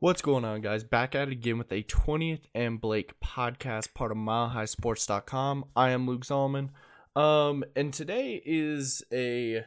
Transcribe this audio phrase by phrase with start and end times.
[0.00, 0.84] What's going on, guys?
[0.84, 5.64] Back at it again with a 20th and Blake podcast, part of MileHighSports.com.
[5.74, 6.68] I am Luke Zahlmann.
[7.16, 9.64] Um, and today is a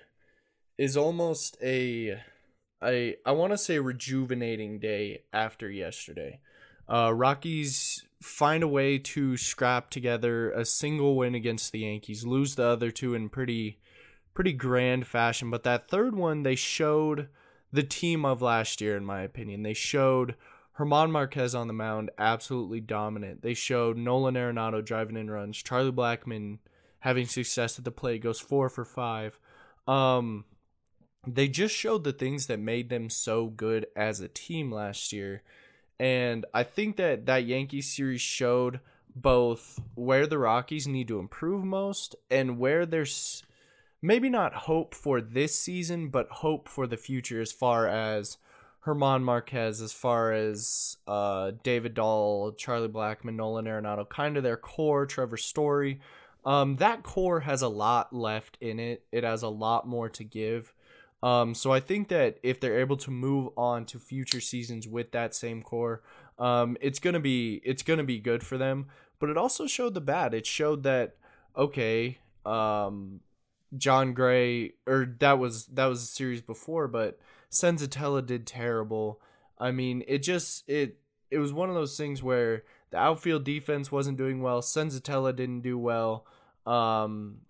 [0.78, 2.18] is almost a
[2.82, 6.40] I I want to say rejuvenating day after yesterday.
[6.88, 12.56] Uh, Rockies find a way to scrap together a single win against the Yankees, lose
[12.56, 13.80] the other two in pretty
[14.34, 17.28] pretty grand fashion, but that third one they showed
[17.72, 19.64] the team of last year, in my opinion.
[19.64, 20.36] They showed
[20.78, 23.42] German Marquez on the mound absolutely dominant.
[23.42, 25.62] They showed Nolan Arenado driving in runs.
[25.62, 26.60] Charlie Blackmon
[27.00, 29.40] having success at the plate goes four for five.
[29.88, 30.46] Um,
[31.28, 35.44] they just showed the things that made them so good as a team last year.
[36.00, 38.80] And I think that that Yankees series showed
[39.16, 43.44] both where the Rockies need to improve most and where there's
[44.02, 48.38] maybe not hope for this season, but hope for the future as far as
[48.84, 54.58] German Marquez, as far as uh, David Dahl, Charlie Blackmon, Nolan Arenado, kind of their
[54.58, 56.02] core, Trevor Story.
[56.44, 59.06] Um, that core has a lot left in it.
[59.12, 60.74] It has a lot more to give.
[61.24, 65.12] Um, so I think that if they're able to move on to future seasons with
[65.12, 66.02] that same core,
[66.40, 68.88] um, it's gonna be it's gonna be good for them.
[69.20, 70.34] But it also showed the bad.
[70.34, 71.16] It showed that
[71.56, 73.20] okay, um,
[73.78, 77.20] Jon Gray, or that was that was a series before, but
[77.52, 79.22] Senzatela did terrible.
[79.58, 80.98] I mean, it just it
[81.30, 84.62] it was one of those things where the outfield defense wasn't doing well.
[84.62, 86.26] Senzatela didn't do well.
[86.66, 87.42] Um,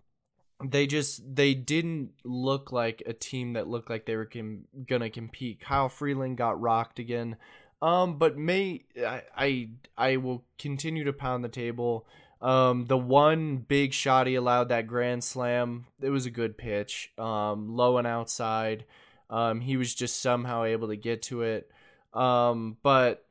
[0.64, 5.10] they just they didn't look like a team that looked like they were com- gonna
[5.10, 5.60] compete.
[5.60, 7.38] Kyle Freeland got rocked again.
[7.82, 12.06] Um, but may I, I I will continue to pound the table.
[12.42, 17.12] Um, the one big shot he allowed that grand slam, it was a good pitch.
[17.18, 18.86] Um, low and outside.
[19.30, 21.72] Um, he was just somehow able to get to it.
[22.14, 23.26] Um, but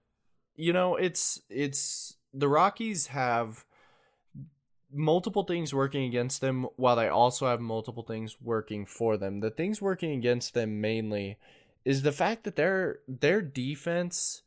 [0.57, 3.65] you know, it's it's the Rockies have
[4.93, 9.41] multiple things working against them while they also have multiple things working for them.
[9.41, 11.39] The things working against them mainly
[11.85, 14.43] is the fact that their their defense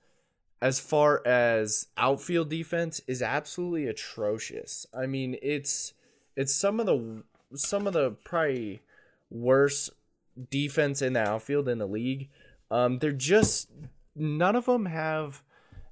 [0.64, 4.88] as far as outfield defense is absolutely atrocious.
[4.98, 5.92] I mean, it's
[6.38, 8.82] it's some of the some of the probably
[9.30, 9.90] worst
[10.50, 12.30] defense in the outfield in the league.
[12.72, 13.72] Um, they're just
[14.16, 15.44] none of them have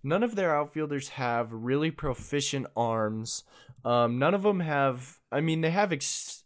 [0.03, 3.43] none of their outfielders have really proficient arms.
[3.83, 5.19] Um, none of them have.
[5.33, 6.45] I mean, they have ex-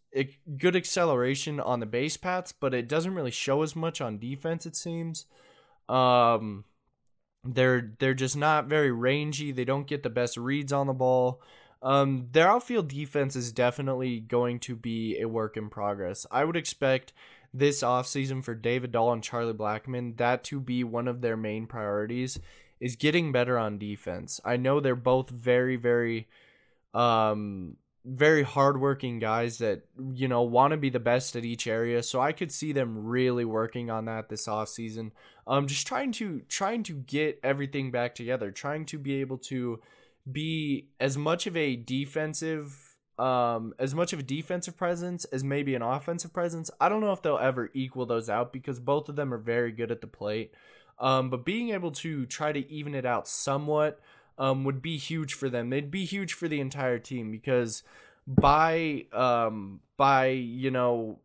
[0.57, 4.65] good acceleration on the base paths, but it doesn't really show as much on defense.
[4.65, 5.25] It seems.
[5.87, 6.63] Um,
[7.45, 9.51] they're they're just not very rangy.
[9.51, 11.41] They don't get the best reads on the ball.
[11.81, 16.25] Um, their outfield defense is definitely going to be a work in progress.
[16.31, 17.13] I would expect
[17.53, 21.67] this offseason for David Dahl and Charlie Blackmon that to be one of their main
[21.67, 22.39] priorities
[22.79, 24.41] is getting better on defense.
[24.43, 26.27] I know they're both very very
[26.93, 29.81] um very hardworking guys that
[30.13, 33.05] you know want to be the best at each area so i could see them
[33.05, 35.11] really working on that this off offseason.
[35.47, 39.79] Um just trying to trying to get everything back together trying to be able to
[40.29, 45.73] be as much of a defensive um as much of a defensive presence as maybe
[45.75, 46.69] an offensive presence.
[46.81, 49.71] I don't know if they'll ever equal those out because both of them are very
[49.71, 50.51] good at the plate.
[50.99, 53.99] Um but being able to try to even it out somewhat
[54.37, 55.69] um, would be huge for them.
[55.69, 57.83] They'd be huge for the entire team because
[58.27, 61.19] by um, by you know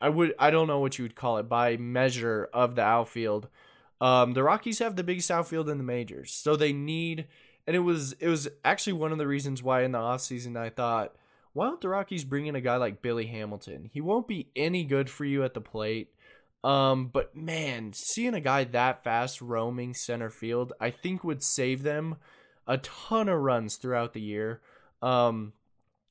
[0.00, 3.48] I would I don't know what you would call it by measure of the outfield.
[4.00, 7.26] Um, the Rockies have the biggest outfield in the majors, so they need.
[7.66, 10.70] And it was it was actually one of the reasons why in the offseason I
[10.70, 11.16] thought,
[11.52, 13.90] why don't the Rockies bring in a guy like Billy Hamilton?
[13.92, 16.12] He won't be any good for you at the plate.
[16.66, 21.84] Um, but man, seeing a guy that fast roaming center field, I think would save
[21.84, 22.16] them
[22.66, 24.60] a ton of runs throughout the year.
[25.00, 25.52] Um,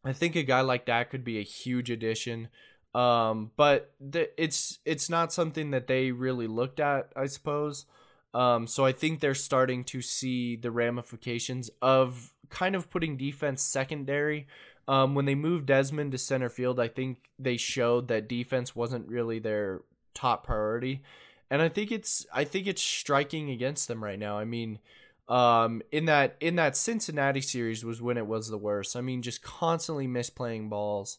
[0.06, 2.48] I think a guy like that could be a huge addition.
[2.94, 7.86] Um, but th- it's it's not something that they really looked at, I suppose.
[8.34, 13.62] Um, so I think they're starting to see the ramifications of kind of putting defense
[13.62, 14.48] secondary.
[14.88, 19.10] Um, when they moved Desmond to center field, I think they showed that defense wasn't
[19.10, 19.82] really their
[20.16, 21.04] top priority.
[21.52, 24.40] And I think it's I think it's striking against them right now.
[24.40, 24.80] I mean,
[25.28, 28.96] um, in that in that Cincinnati series was when it was the worst.
[28.96, 31.18] I mean, just constantly misplaying balls.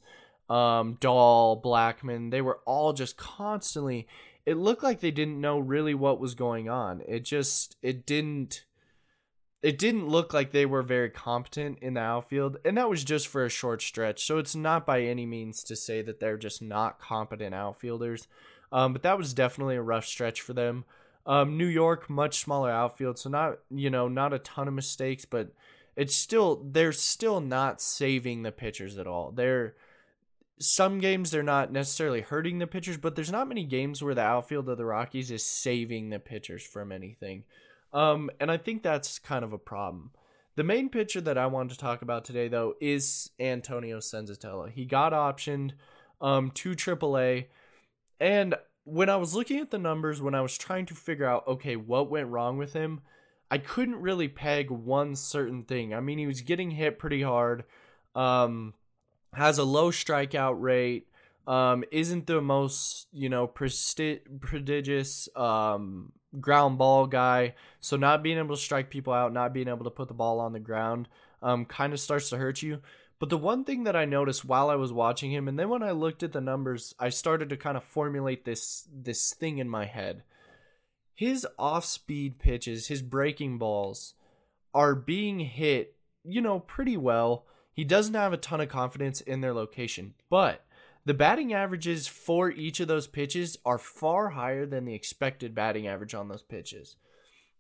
[0.49, 4.07] Um, Dahl, Blackmon, they were all just constantly.
[4.45, 7.03] It looked like they didn't know really what was going on.
[7.07, 8.65] It just it didn't.
[9.63, 13.27] It didn't look like they were very competent in the outfield, and that was just
[13.27, 14.25] for a short stretch.
[14.25, 18.29] So it's not by any means to say that they're just not competent outfielders.
[18.73, 20.85] Um, but that was definitely a rough stretch for them.
[21.25, 25.25] Um, New York, much smaller outfield, so not you know not a ton of mistakes,
[25.25, 25.53] but
[25.97, 29.33] it's still they're still not saving the pitchers at all.
[29.33, 29.75] They're
[30.59, 34.23] some games they're not necessarily hurting the pitchers, but there's not many games where the
[34.23, 37.45] outfield of the Rockies is saving the pitchers from anything.
[37.93, 40.13] Um, and I think that's kind of a problem.
[40.55, 44.71] The main pitcher that I wanted to talk about today, though, is Antonio Senzatela.
[44.71, 45.73] He got optioned
[46.21, 47.47] um, to AAA,
[48.21, 48.55] and
[48.85, 51.77] when I was looking at the numbers, when I was trying to figure out, okay,
[51.77, 53.01] what went wrong with him,
[53.51, 55.93] I couldn't really peg one certain thing.
[55.95, 57.65] I mean, he was getting hit pretty hard.
[58.15, 58.75] Um,
[59.35, 61.09] has a low strikeout rate,
[61.47, 67.55] um, isn't the most you know presti- prodigious um, ground ball guy.
[67.81, 70.41] So not being able to strike people out, not being able to put the ball
[70.41, 71.09] on the ground,
[71.43, 72.81] um, kind of starts to hurt you.
[73.19, 75.83] But the one thing that I noticed while I was watching him, and then when
[75.83, 79.69] I looked at the numbers, I started to kind of formulate this this thing in
[79.69, 80.23] my head.
[81.15, 84.15] His off-speed pitches, his breaking balls,
[84.75, 87.47] are being hit, you know, pretty well
[87.77, 90.65] he doesn't have a ton of confidence in their location, but
[91.05, 95.87] the batting averages for each of those pitches are far higher than the expected batting
[95.87, 96.97] average on those pitches.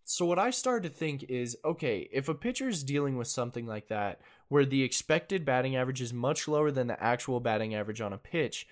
[0.04, 3.66] So what I started to think is, okay, if a pitcher is dealing with something
[3.66, 8.00] like that, where the expected batting average is much lower than the actual batting average
[8.00, 8.66] on a pitch,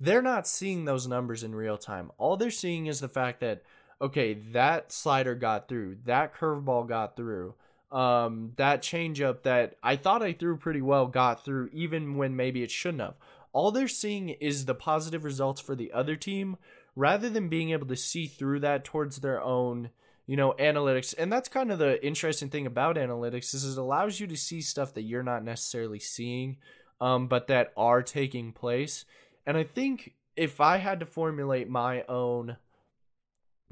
[0.00, 2.10] they're not seeing those numbers in real time.
[2.18, 3.62] All they're seeing is the fact that,
[4.00, 7.54] okay, that slider got through, that curveball got through,
[7.92, 12.62] um, that changeup that I thought I threw pretty well got through, even when maybe
[12.62, 13.14] it shouldn't have.
[13.52, 16.56] All they're seeing is the positive results for the other team
[16.96, 19.90] rather than being able to see through that towards their own,
[20.26, 21.14] you know, analytics.
[21.16, 24.60] And that's kind of the interesting thing about analytics is it allows you to see
[24.60, 26.58] stuff that you're not necessarily seeing,
[27.00, 29.04] um, but that are taking place.
[29.46, 32.56] And I think if I had to formulate my own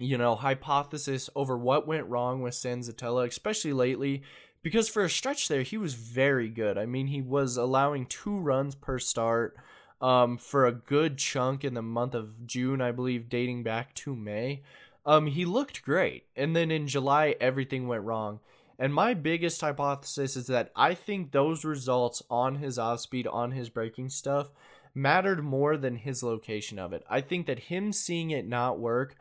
[0.00, 4.23] you know, hypothesis over what went wrong with Senzatela, especially lately,
[4.62, 6.79] because for a stretch there, he was very good.
[6.79, 9.56] I mean, he was allowing two runs per start
[10.00, 14.17] um, for a good chunk in the month of June, I believe, dating back to
[14.17, 14.62] May.
[15.06, 16.26] Um, he looked great.
[16.37, 18.41] And then in July, everything went wrong.
[18.79, 23.52] And my biggest hypothesis is that I think those results on his off speed, on
[23.52, 24.50] his breaking stuff,
[24.94, 27.05] mattered more than his location of it.
[27.08, 29.17] I think that him seeing it not work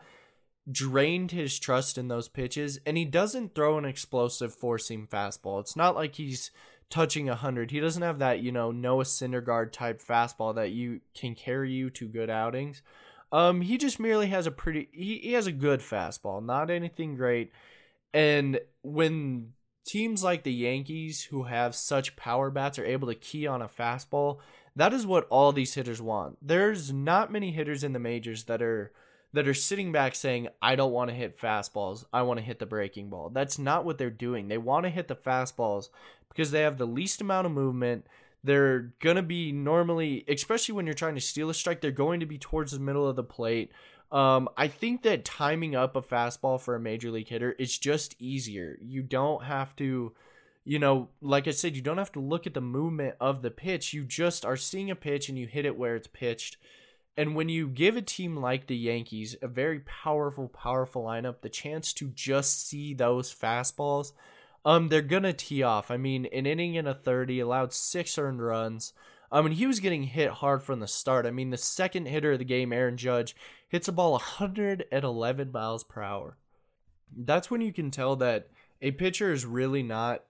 [0.71, 5.59] drained his trust in those pitches, and he doesn't throw an explosive four seam fastball.
[5.59, 6.51] It's not like he's
[6.89, 7.71] touching a hundred.
[7.71, 11.89] He doesn't have that, you know, Noah Syndergaard type fastball that you can carry you
[11.91, 12.81] to good outings.
[13.31, 17.15] Um, he just merely has a pretty he, he has a good fastball, not anything
[17.15, 17.51] great.
[18.13, 19.53] And when
[19.85, 23.67] teams like the Yankees who have such power bats are able to key on a
[23.67, 24.39] fastball,
[24.75, 26.37] that is what all these hitters want.
[26.41, 28.91] There's not many hitters in the majors that are
[29.33, 32.05] that are sitting back saying, I don't want to hit fastballs.
[32.11, 33.29] I want to hit the breaking ball.
[33.29, 34.47] That's not what they're doing.
[34.47, 35.89] They want to hit the fastballs
[36.29, 38.07] because they have the least amount of movement.
[38.43, 42.21] They're going to be normally, especially when you're trying to steal a strike, they're going
[42.21, 43.71] to be towards the middle of the plate.
[44.11, 48.15] Um, I think that timing up a fastball for a major league hitter is just
[48.19, 48.77] easier.
[48.81, 50.13] You don't have to,
[50.63, 53.51] you know, like I said, you don't have to look at the movement of the
[53.51, 53.93] pitch.
[53.93, 56.57] You just are seeing a pitch and you hit it where it's pitched
[57.19, 61.49] and when you give a team like the Yankees, a very powerful, powerful lineup, the
[61.49, 64.13] chance to just see those fastballs,
[64.65, 65.91] um, they're gonna tee off.
[65.91, 68.93] I mean, an inning and a thirty allowed six earned runs.
[69.31, 71.25] I mean, he was getting hit hard from the start.
[71.25, 73.35] I mean, the second hitter of the game, Aaron Judge,
[73.67, 76.37] hits a ball 111 miles per hour.
[77.15, 78.49] That's when you can tell that
[78.81, 80.23] a pitcher is really not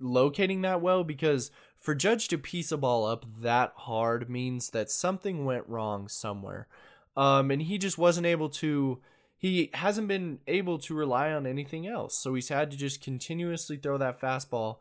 [0.00, 4.90] locating that well because for Judge to piece a ball up that hard means that
[4.90, 6.66] something went wrong somewhere.
[7.16, 9.00] Um, and he just wasn't able to,
[9.40, 12.14] he hasn't been able to rely on anything else.
[12.14, 14.76] So he's had to just continuously throw that fastball.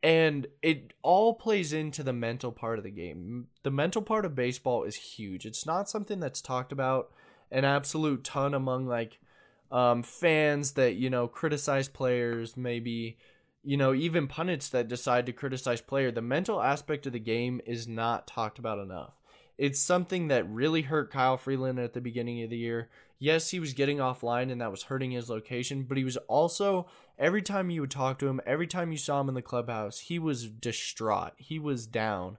[0.00, 3.48] And it all plays into the mental part of the game.
[3.64, 5.44] The mental part of baseball is huge.
[5.44, 7.10] It's not something that's talked about
[7.50, 9.18] an absolute ton among like
[9.72, 13.18] um, fans that, you know, criticize players, maybe
[13.64, 17.60] you know, even pundits that decide to criticize player, the mental aspect of the game
[17.66, 19.14] is not talked about enough.
[19.58, 22.88] It's something that really hurt Kyle Freeland at the beginning of the year.
[23.18, 26.86] Yes, he was getting offline and that was hurting his location, but he was also
[27.18, 30.00] every time you would talk to him, every time you saw him in the clubhouse,
[30.00, 31.32] he was distraught.
[31.36, 32.38] He was down.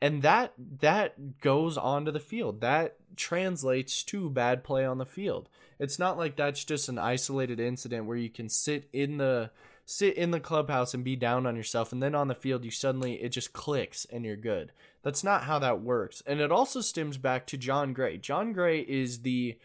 [0.00, 2.60] And that that goes onto the field.
[2.60, 5.48] That translates to bad play on the field.
[5.78, 9.50] It's not like that's just an isolated incident where you can sit in the
[9.84, 12.70] sit in the clubhouse and be down on yourself and then on the field you
[12.70, 14.70] suddenly it just clicks and you're good.
[15.02, 16.22] That's not how that works.
[16.26, 18.18] And it also stems back to Jon Gray.
[18.18, 19.56] Jon Gray is the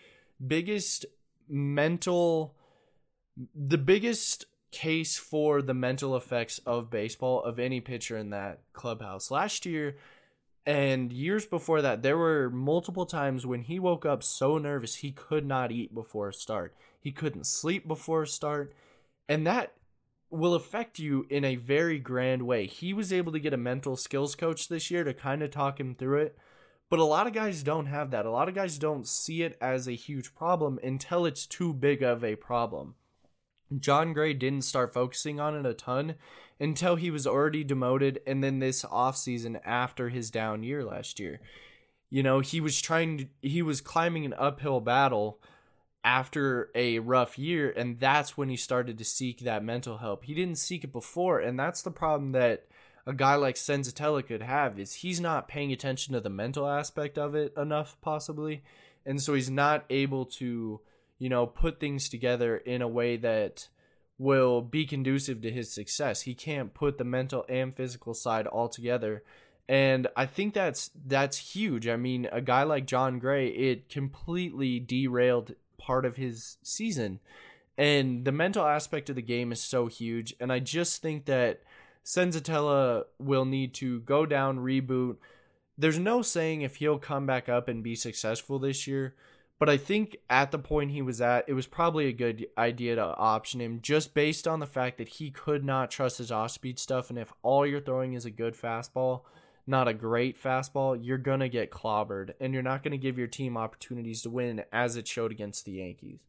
[0.48, 1.06] biggest
[1.48, 2.56] mental
[3.56, 9.32] the biggest case for the mental effects of baseball of any pitcher in that clubhouse.
[9.32, 9.98] Last year
[10.66, 15.12] and years before that, there were multiple times when he woke up so nervous he
[15.12, 16.76] could not eat before a start.
[17.00, 18.74] He couldn't sleep before a start.
[19.28, 19.74] And that
[20.30, 22.66] will affect you in a very grand way.
[22.66, 25.80] He was able to get a mental skills coach this year to kind of talk
[25.80, 26.38] him through it.
[26.94, 28.28] But a lot of guys don't have that.
[28.28, 32.04] A lot of guys don't see it as a huge problem until it's too big
[32.04, 32.94] of a problem.
[33.76, 36.14] Jon Gray didn't start focusing on it a ton
[36.60, 41.42] until he was already demoted and then this offseason after his down year last year.
[42.12, 45.40] You know, he was trying to, he was climbing an uphill battle
[46.04, 50.26] after a rough year and that's when he started to seek that mental help.
[50.26, 52.68] He didn't seek it before and that's the problem that
[53.06, 57.18] a guy like Senzatela could have is he's not paying attention to the mental aspect
[57.18, 58.64] of it enough possibly
[59.06, 60.80] and so he's not able to
[61.24, 63.70] you know, put things together in a way that
[64.18, 66.24] will be conducive to his success.
[66.24, 69.24] He can't put the mental and physical side all together.
[69.70, 71.88] And I think that's that's huge.
[71.88, 77.22] I mean, a guy like Jon Gray, it completely derailed part of his season.
[77.78, 80.36] And the mental aspect of the game is so huge.
[80.42, 81.62] And I just think that
[82.04, 85.18] Senzatela will need to go down, reboot.
[85.78, 89.16] There's no saying if he'll come back up and be successful this year.
[89.60, 92.96] But I think at the point he was at, it was probably a good idea
[92.96, 96.52] to option him just based on the fact that he could not trust his off
[96.52, 97.10] speed stuff.
[97.10, 99.22] And if all you're throwing is a good fastball,
[99.66, 103.18] not a great fastball, you're going to get clobbered and you're not going to give
[103.18, 106.20] your team opportunities to win as it showed against the Yankees.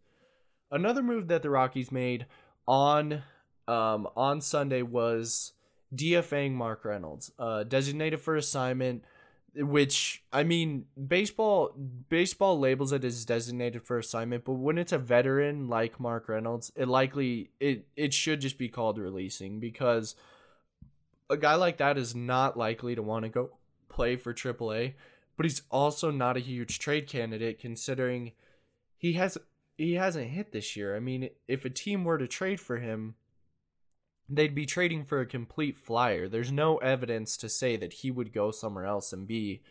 [0.71, 2.27] Another move that the Rockies made
[2.69, 3.23] on
[3.67, 5.53] um, on Sunday was
[5.95, 9.05] DFAing Mark Reynolds, uh, designated for assignment
[9.57, 11.75] which I mean, baseball
[12.09, 16.73] baseball labels it as designated for assignment, but when it's a veteran like Mark Reynolds,
[16.75, 20.17] it likely it it should just be called releasing because
[21.31, 23.51] a guy like that is not likely to want to go
[23.89, 24.95] play for AAA,
[25.37, 28.33] but he's also not a huge trade candidate considering
[28.97, 29.39] he has
[29.79, 30.97] he hasn't hit this year.
[30.97, 33.15] I mean, if a team were to trade for him,
[34.29, 36.29] they'd be trading for a complete flyer.
[36.29, 39.63] There's no evidence to say that he would go somewhere else and be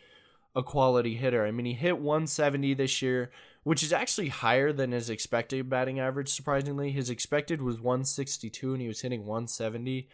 [0.56, 1.46] a quality hitter.
[1.46, 3.32] I mean, he hit 170 this year,
[3.64, 6.92] which is actually higher than his expected batting average, surprisingly.
[6.92, 10.08] His expected was 162 and he was hitting 170.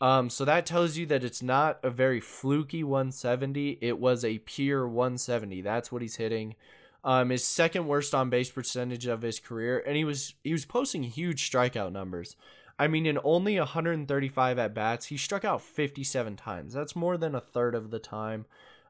[0.00, 3.78] Um, so that tells you that it's not a very fluky 170.
[3.80, 5.62] It was a pure 170.
[5.62, 6.56] That's what he's hitting.
[7.04, 10.64] Um, his second worst on base percentage of his career, and he was he was
[10.64, 12.34] posting huge strikeout numbers.
[12.78, 16.72] I mean, in only 135 at bats, he struck out 57 times.
[16.72, 18.46] That's more than a third of the time.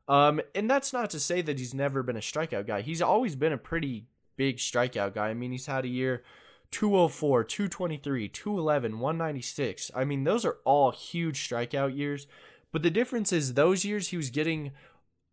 [0.08, 2.82] Um, and that's not to say that he's never been a strikeout guy.
[2.82, 5.28] He's always been a pretty big strikeout guy.
[5.28, 6.22] I mean, he's had a year
[6.70, 9.90] 204, 223, 211, 196.
[9.94, 12.26] I mean, those are all huge strikeout years.
[12.72, 14.72] But the difference is those years he was getting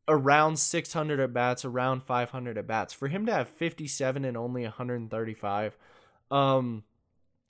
[0.07, 2.93] around 600 at bats, around 500 at bats.
[2.93, 5.77] For him to have 57 and only 135,
[6.29, 6.83] um,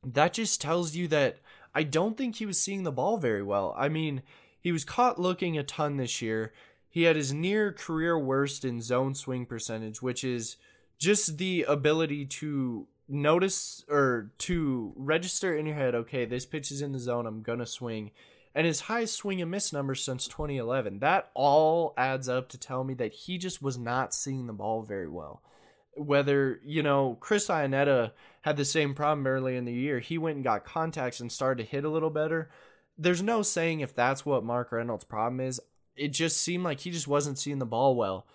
[0.03, 1.37] that just tells you that
[1.73, 3.73] I don't think he was seeing the ball very well.
[3.77, 4.23] I mean,
[4.59, 6.53] he was caught looking a ton this year.
[6.89, 10.57] He had his near career worst in zone swing percentage, which is
[10.99, 16.81] just the ability to notice or to register in your head, okay, this pitch is
[16.81, 18.11] in the zone, I'm going to swing.
[18.53, 20.99] And his highest swing and miss number since 2011.
[20.99, 24.81] That all adds up to tell me that he just was not seeing the ball
[24.81, 25.41] very well
[25.95, 29.99] whether you know Chris Iannetta had the same problem early in the year.
[29.99, 32.49] He went and got contacts and started to hit a little better.
[32.97, 35.59] There's no saying if that's what Mark Reynolds' problem is.
[35.95, 38.25] It just seemed like he just wasn't seeing the ball well,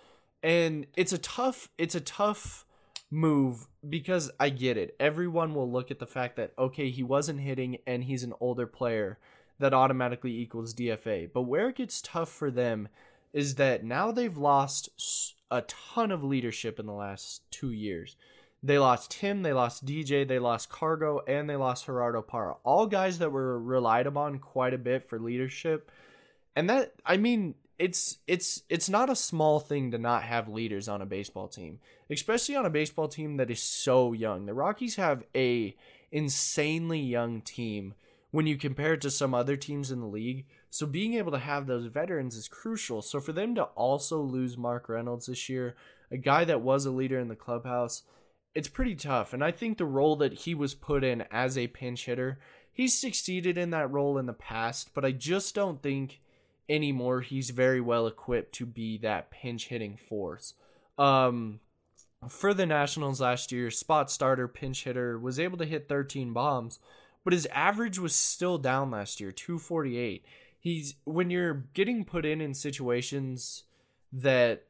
[0.43, 2.65] and it's a tough it's a tough
[3.09, 4.95] move because I get it.
[4.99, 8.67] Everyone will look at the fact that okay, he wasn't hitting and he's an older
[8.67, 9.17] player
[9.59, 11.31] that automatically equals DFA.
[11.33, 12.89] But where it gets tough for them
[13.33, 14.89] is that now they've lost
[15.49, 18.15] a ton of leadership in the last two years.
[18.63, 22.55] They lost him, they lost DJ, they lost Cargo, and they lost Gerardo Parra.
[22.63, 25.91] All guys that were relied upon quite a bit for leadership.
[26.55, 30.87] And that I mean, it's it's it's not a small thing to not have leaders
[30.87, 34.47] on a baseball team, especially on a baseball team that is so young.
[34.47, 35.75] The Rockies have a
[36.11, 37.93] insanely young team
[38.31, 40.45] when you compare it to some other teams in the league.
[40.69, 43.01] So being able to have those veterans is crucial.
[43.01, 45.75] So for them to also lose Mark Reynolds this year,
[46.11, 48.03] a guy that was a leader in the clubhouse,
[48.53, 49.33] it's pretty tough.
[49.33, 52.39] And I think the role that he was put in as a pinch hitter,
[52.71, 56.21] he's succeeded in that role in the past, but I just don't think
[56.69, 60.53] anymore he's very well equipped to be that pinch hitting force.
[60.97, 61.59] Um
[62.27, 66.79] for the Nationals last year, spot starter, pinch hitter, was able to hit 13 bombs,
[67.23, 70.25] but his average was still down last year, 248.
[70.67, 73.63] He's when you're getting put in in situations
[74.11, 74.65] that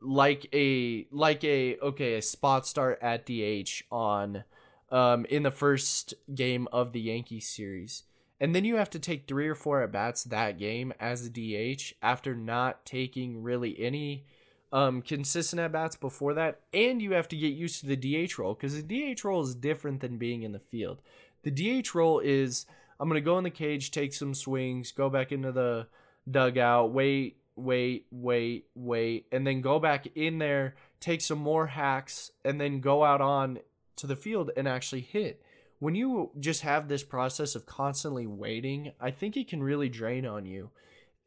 [0.00, 4.44] like a like a okay, a spot start at DH on
[4.92, 8.04] um in the first game of the Yankee series.
[8.38, 11.30] And then you have to take 3 or 4 at bats that game as a
[11.30, 14.26] DH after not taking really any
[14.72, 18.38] um, consistent at bats before that, and you have to get used to the DH
[18.38, 21.00] role because the DH role is different than being in the field.
[21.42, 22.66] The DH role is
[22.98, 25.88] I'm gonna go in the cage, take some swings, go back into the
[26.30, 32.30] dugout, wait, wait, wait, wait, and then go back in there, take some more hacks,
[32.44, 33.58] and then go out on
[33.96, 35.42] to the field and actually hit.
[35.78, 40.24] When you just have this process of constantly waiting, I think it can really drain
[40.24, 40.70] on you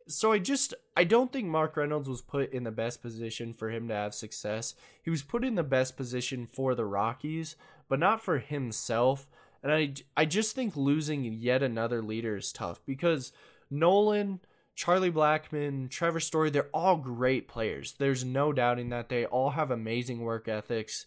[0.08, 3.70] so I just I don't think Mark Reynolds was put in the best position for
[3.70, 4.74] him to have success.
[5.02, 7.56] He was put in the best position for the Rockies,
[7.88, 9.28] but not for himself.
[9.68, 13.34] And I I just think losing yet another leader is tough because
[13.70, 14.40] Nolan,
[14.76, 17.96] Charlie Blackmon, Trevor Story, they're all great players.
[18.00, 21.06] There's no doubting that they all have amazing work ethics.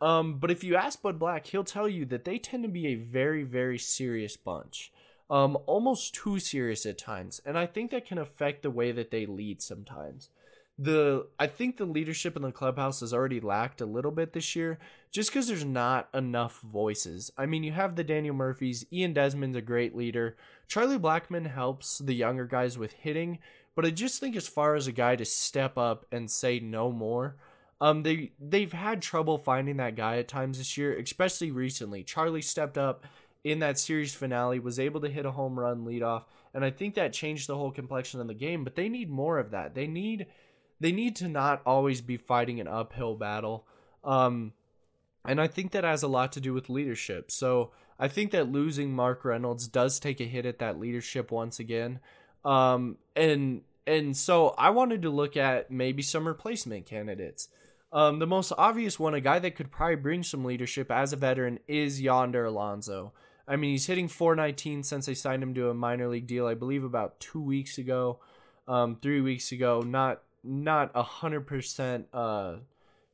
[0.00, 2.86] Um, but if you ask Bud Black, he'll tell you that they tend to be
[2.86, 4.92] a very, very serious bunch
[5.30, 9.12] um, almost too serious at times, and I think that can affect the way that
[9.12, 10.28] they lead sometimes.
[10.82, 14.56] The I think the leadership in the clubhouse has already lacked a little bit this
[14.56, 14.78] year,
[15.10, 17.30] just because there's not enough voices.
[17.36, 20.38] I mean, you have the Daniel Murphys, Ian Desmond's a great leader.
[20.68, 23.40] Charlie Blackmon helps the younger guys with hitting,
[23.76, 26.90] but I just think as far as a guy to step up and say no
[26.90, 27.36] more,
[27.82, 32.02] um, they they've had trouble finding that guy at times this year, especially recently.
[32.04, 33.04] Charlie stepped up
[33.44, 36.94] in that series finale was able to hit a home run leadoff, and I think
[36.94, 38.64] that changed the whole complexion of the game.
[38.64, 39.74] But they need more of that.
[39.74, 40.26] They need
[40.80, 43.66] they need to not always be fighting an uphill battle.
[44.02, 44.54] Um,
[45.24, 47.30] and I think that has a lot to do with leadership.
[47.30, 51.60] So I think that losing Mark Reynolds does take a hit at that leadership once
[51.60, 52.00] again.
[52.44, 57.48] Um, and and so I wanted to look at maybe some replacement candidates.
[57.92, 61.16] Um, the most obvious one, a guy that could probably bring some leadership as a
[61.16, 63.12] veteran, is Yonder Alonso.
[63.48, 66.54] I mean, he's hitting 419 since they signed him to a minor league deal, I
[66.54, 68.20] believe about two weeks ago,
[68.68, 69.80] um, three weeks ago.
[69.80, 72.56] Not not a hundred percent uh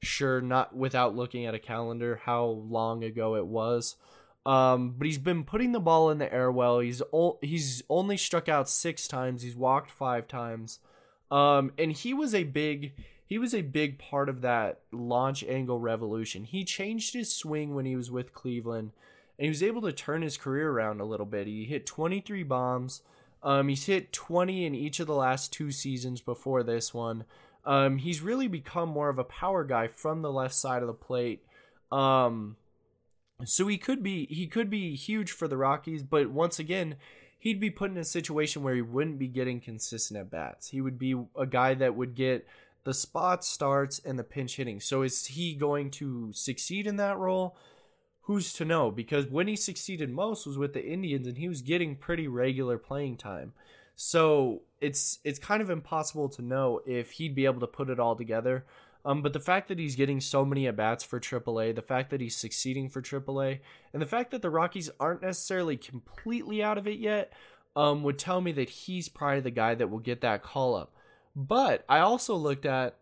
[0.02, 3.96] sure, not without looking at a calendar how long ago it was.
[4.44, 6.78] Um, but he's been putting the ball in the air well.
[6.78, 9.42] He's o- he's only struck out six times.
[9.42, 10.78] He's walked five times.
[11.30, 12.92] Um, and he was a big
[13.26, 16.44] he was a big part of that launch angle revolution.
[16.44, 18.92] He changed his swing when he was with Cleveland
[19.36, 21.48] and he was able to turn his career around a little bit.
[21.48, 23.02] He hit 23 bombs.
[23.46, 27.24] Um, he's hit 20 in each of the last two seasons before this one.
[27.64, 30.92] Um, he's really become more of a power guy from the left side of the
[30.92, 31.44] plate.
[31.92, 32.56] Um,
[33.44, 36.96] so he could be he could be huge for the Rockies, but once again,
[37.38, 40.70] he'd be put in a situation where he wouldn't be getting consistent at bats.
[40.70, 42.48] He would be a guy that would get
[42.82, 44.80] the spot starts and the pinch hitting.
[44.80, 47.56] So is he going to succeed in that role?
[48.26, 48.90] Who's to know?
[48.90, 52.76] Because when he succeeded most was with the Indians, and he was getting pretty regular
[52.76, 53.52] playing time.
[53.94, 58.00] So it's it's kind of impossible to know if he'd be able to put it
[58.00, 58.66] all together.
[59.04, 62.10] Um, but the fact that he's getting so many at bats for AAA, the fact
[62.10, 63.60] that he's succeeding for AAA,
[63.92, 67.32] and the fact that the Rockies aren't necessarily completely out of it yet,
[67.76, 70.92] um, would tell me that he's probably the guy that will get that call up.
[71.36, 72.98] But I also looked at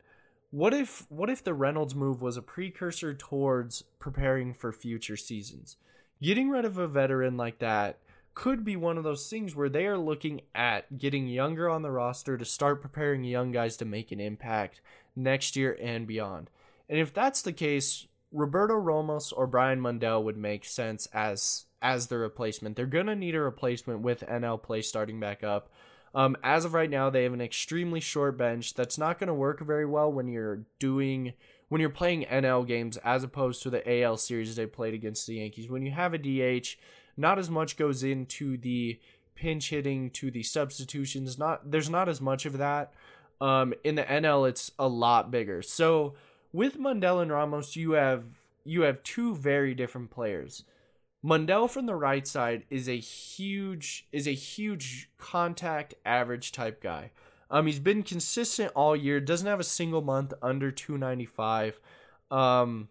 [0.54, 5.76] what if what if the Reynolds move was a precursor towards preparing for future seasons?
[6.22, 7.98] Getting rid of a veteran like that
[8.34, 11.90] could be one of those things where they are looking at getting younger on the
[11.90, 14.80] roster to start preparing young guys to make an impact
[15.16, 16.50] next year and beyond.
[16.88, 22.06] And if that's the case, Roberto Ramos or Brian Mundell would make sense as as
[22.06, 22.76] the replacement.
[22.76, 25.68] They're gonna need a replacement with NL play starting back up.
[26.14, 29.34] Um, as of right now, they have an extremely short bench that's not going to
[29.34, 31.32] work very well when you're doing
[31.68, 35.36] when you're playing NL games as opposed to the AL series they played against the
[35.36, 35.68] Yankees.
[35.68, 36.76] When you have a DH,
[37.16, 39.00] not as much goes into the
[39.34, 41.38] pinch hitting to the substitutions.
[41.38, 42.92] Not there's not as much of that.
[43.40, 45.62] Um, in the NL, it's a lot bigger.
[45.62, 46.14] So
[46.52, 48.24] with Mundell and Ramos, you have
[48.64, 50.64] you have two very different players.
[51.24, 57.12] Mundell from the right side is a huge is a huge contact average type guy.
[57.50, 59.20] Um, he's been consistent all year.
[59.20, 61.80] Doesn't have a single month under 295.
[62.30, 62.88] Um,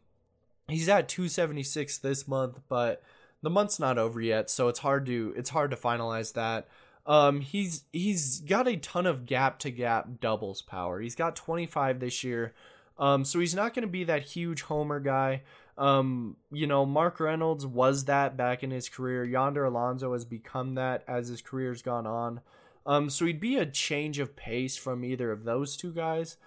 [0.67, 3.04] he's at 276 this month, but
[3.41, 6.67] the month's not over yet, so it's hard to it's hard to finalize that.
[7.06, 11.02] Um, he's he's got a ton of gap to gap doubles power.
[11.02, 12.54] He's got 25 this year.
[12.98, 15.41] Um, so he's not going to be that huge homer guy.
[15.77, 19.23] Um, you know, Mark Reynolds was that back in his career.
[19.23, 22.41] Yonder Alonso has become that as his career's gone on.
[22.86, 26.38] Um, so he'd be a change of pace from either of those two guys.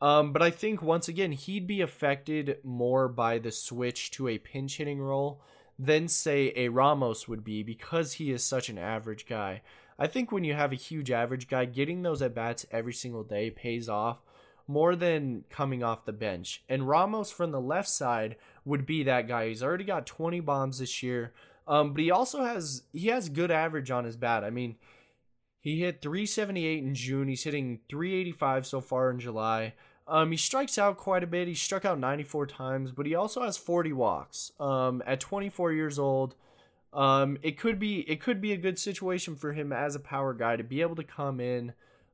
[0.00, 4.38] Um, but I think once again he'd be affected more by the switch to a
[4.38, 5.40] pinch hitting role
[5.78, 9.62] than say a Ramos would be because he is such an average guy.
[9.98, 13.22] I think when you have a huge average guy, getting those at bats every single
[13.22, 14.18] day pays off
[14.66, 16.64] more than coming off the bench.
[16.68, 19.48] And Ramos from the left side would be that guy.
[19.48, 21.32] He's already got 20 bombs this year.
[21.66, 24.44] Um, but he also has he has good average on his bat.
[24.44, 24.76] I mean,
[25.60, 27.28] he hit 378 in June.
[27.28, 29.74] He's hitting 385 so far in July.
[30.06, 31.48] Um, he strikes out quite a bit.
[31.48, 34.52] He struck out 94 times, but he also has 40 walks.
[34.60, 36.34] Um, at 24 years old,
[36.92, 40.34] um, it could be it could be a good situation for him as a power
[40.34, 41.72] guy to be able to come in,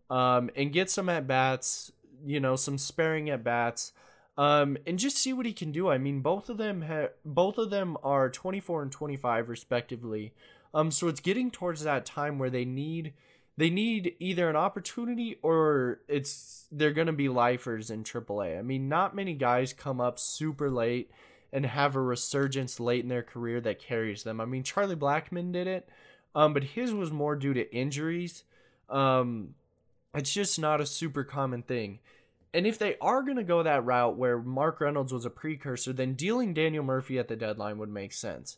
[0.09, 1.91] um, and get some at bats.
[2.25, 3.93] You know, some sparing at bats.
[4.39, 5.91] Um, and just see what he can do.
[5.91, 10.33] I mean, both of them have both of them are 24 and 25 respectively.
[10.73, 13.13] Um, so it's getting towards that time where they need
[13.57, 18.59] they need either an opportunity or it's they're going to be lifers in AAA.
[18.59, 21.11] I mean, not many guys come up super late
[21.53, 24.41] and have a resurgence late in their career that carries them.
[24.41, 25.89] I mean, Charlie Blackmon did it,
[26.35, 28.45] um, but his was more due to injuries.
[28.89, 29.55] Um,
[30.15, 31.99] it's just not a super common thing.
[32.53, 35.93] And if they are going to go that route where Mark Reynolds was a precursor,
[35.93, 38.57] then dealing Daniel Murphy at the deadline would make sense.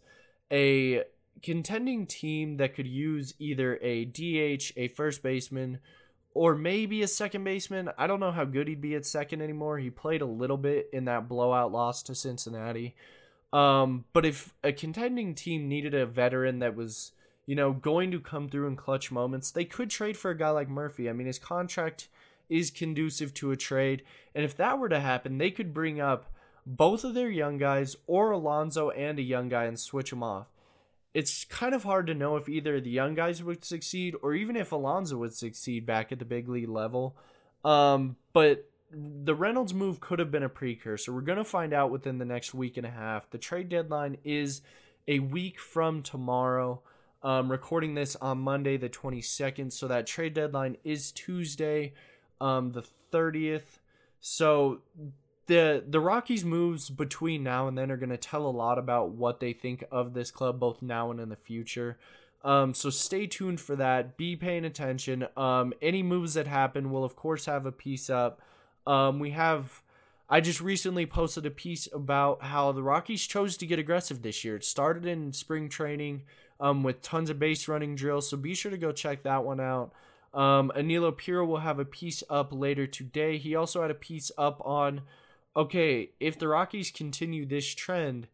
[0.50, 1.02] A
[1.42, 5.78] contending team that could use either a DH, a first baseman,
[6.34, 7.90] or maybe a second baseman.
[7.98, 9.78] I don't know how good he'd be at second anymore.
[9.78, 12.94] He played a little bit in that blowout loss to Cincinnati.
[13.52, 17.12] Um, but if a contending team needed a veteran that was,
[17.44, 20.48] you know, going to come through in clutch moments, they could trade for a guy
[20.50, 21.10] like Murphy.
[21.10, 22.08] I mean, his contract
[22.48, 24.02] is conducive to a trade.
[24.34, 26.32] And if that were to happen, they could bring up
[26.64, 30.46] both of their young guys or Alonso and a young guy and switch them off
[31.14, 34.56] it's kind of hard to know if either the young guys would succeed or even
[34.56, 37.16] if Alonso would succeed back at the big league level.
[37.64, 41.12] Um, but the Reynolds move could have been a precursor.
[41.12, 43.30] We're going to find out within the next week and a half.
[43.30, 44.62] The trade deadline is
[45.06, 46.80] a week from tomorrow.
[47.22, 49.72] Um, recording this on Monday, the 22nd.
[49.72, 51.92] So that trade deadline is Tuesday,
[52.42, 53.78] um, the 30th.
[54.20, 54.80] So
[55.46, 59.10] the the Rockies moves between now and then are going to tell a lot about
[59.10, 61.98] what they think of this club both now and in the future.
[62.44, 64.16] Um, so stay tuned for that.
[64.16, 65.26] Be paying attention.
[65.36, 68.40] Um, any moves that happen, will of course have a piece up.
[68.86, 69.82] Um, we have.
[70.28, 74.44] I just recently posted a piece about how the Rockies chose to get aggressive this
[74.44, 74.56] year.
[74.56, 76.22] It started in spring training
[76.58, 79.60] um, with tons of base running drills, so be sure to go check that one
[79.60, 79.92] out.
[80.34, 80.72] Um,
[81.16, 83.38] Piro will have a piece up later today.
[83.38, 85.02] He also had a piece up on
[85.54, 88.26] okay, if the Rockies continue this trend,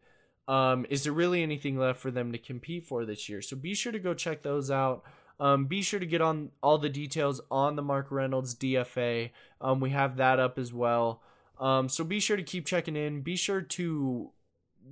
[0.47, 3.41] um, is there really anything left for them to compete for this year?
[3.41, 5.03] So be sure to go check those out.
[5.39, 9.31] Um, be sure to get on all the details on the Mark Reynolds DFA.
[9.61, 11.21] Um, we have that up as well.
[11.59, 13.21] Um, so be sure to keep checking in.
[13.21, 14.31] Be sure to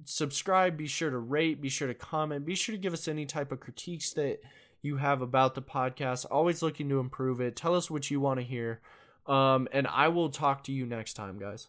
[0.06, 0.78] subscribe.
[0.78, 1.62] Be sure to rate.
[1.62, 2.46] Be sure to comment.
[2.46, 4.40] Be sure to give us any type of critiques that
[4.82, 6.26] you have about the podcast.
[6.30, 7.56] Always looking to improve it.
[7.56, 8.82] Tell us what you want to hear.
[9.26, 11.68] Um, and I will talk to you next time, guys.